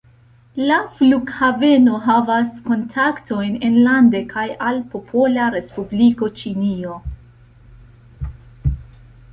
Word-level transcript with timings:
La 0.69 0.77
flughaveno 0.93 1.99
havas 2.05 2.47
kontaktojn 2.69 3.51
enlande 3.69 4.23
kaj 4.33 4.47
al 4.71 4.81
Popola 4.95 5.51
Respubliko 5.59 6.31
Ĉinio. 6.43 6.99